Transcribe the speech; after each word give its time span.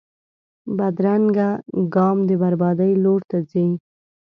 بدرنګه 0.77 1.49
ګام 1.93 2.17
د 2.27 2.29
بربادۍ 2.41 2.91
لور 3.03 3.21
ته 3.29 3.37
ځي 3.51 3.67